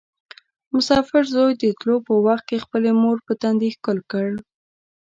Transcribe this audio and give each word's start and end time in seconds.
مسافر 0.73 1.23
زوی 1.33 1.53
د 1.61 1.65
تلو 1.79 1.95
په 2.07 2.13
وخت 2.25 2.45
کې 2.49 2.63
خپلې 2.65 2.89
مور 3.01 3.17
په 3.27 3.33
تندي 3.41 3.69
ښکل 3.75 3.97
کړ. 4.11 4.29